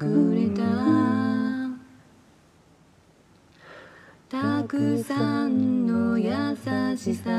[0.00, 0.62] くれた。
[4.30, 6.56] たくさんの優
[6.96, 7.30] しさ。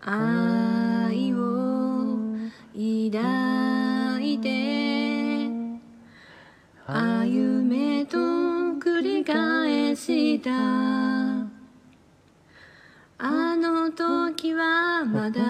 [0.00, 2.36] 愛を
[2.72, 5.50] 抱いて。
[6.86, 10.52] 歩めと繰り返した。
[13.18, 15.42] あの時はまだ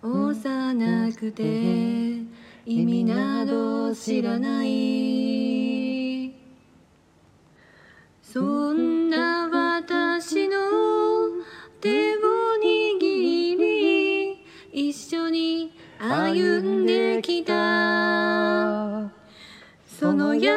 [0.00, 2.11] 幼くて
[2.64, 6.32] 意味など知らない。
[8.22, 10.56] そんな私の
[11.80, 12.20] 手を
[12.62, 19.10] 握り一緒に歩んできた。
[19.84, 20.50] その優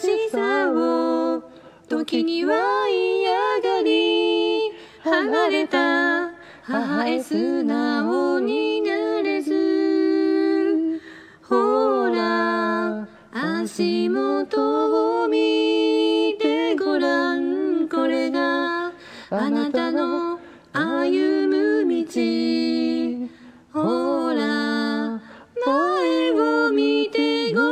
[0.00, 1.42] しさを
[1.90, 4.72] 時には嫌がり
[5.02, 6.30] 離れた
[6.62, 8.33] 母へ素直
[13.76, 17.88] 足元を見てごらん。
[17.88, 18.92] これが
[19.30, 20.38] あなたの
[20.72, 22.06] 歩む道。
[23.72, 25.20] ほら
[25.66, 27.62] 前を見てご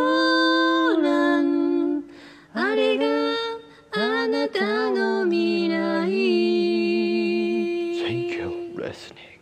[1.00, 2.03] らん。
[2.53, 3.05] あれが
[3.92, 6.11] あなたの未来。
[8.03, 9.42] Thank you listening